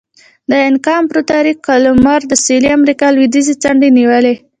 د 0.49 0.51
اینکا 0.65 0.93
امپراتورۍ 1.01 1.53
قلمرو 1.67 2.27
د 2.31 2.33
سویلي 2.43 2.69
امریکا 2.77 3.07
لوېدیځې 3.15 3.55
څنډې 3.63 3.89
نیولې. 3.97 4.35